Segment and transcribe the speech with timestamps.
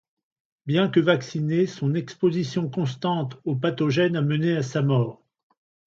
[0.65, 5.23] Bien que vaccinée, son exposition constante au pathogène a mené à sa mort.